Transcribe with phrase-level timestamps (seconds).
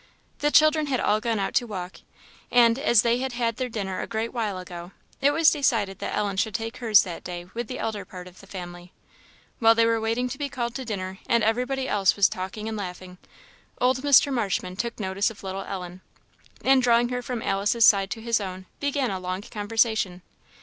[0.39, 1.97] The children had all gone out to walk,
[2.49, 6.15] and, as they had had their dinner a great while ago, it was decided that
[6.15, 8.93] Ellen should take hers that day with the elder part of the family.
[9.59, 12.75] While they were waiting to be called to dinner, and everybody else was talking and
[12.75, 13.19] laughing,
[13.79, 14.33] old Mr.
[14.33, 16.01] Marshman took notice of little Ellen,
[16.65, 20.23] and drawing her from Alice's side to his own, began a long conversation.